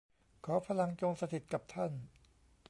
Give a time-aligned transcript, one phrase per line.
[0.45, 1.91] ขอพลังจงสถิตย์กับท่าน